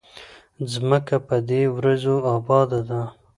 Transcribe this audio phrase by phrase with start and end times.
[0.73, 3.01] ځمکه په دې وريځو اباده ده